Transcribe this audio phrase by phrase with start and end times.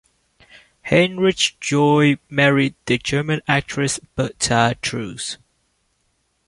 [0.85, 5.37] Heinrich George married the German actress Berta Drews.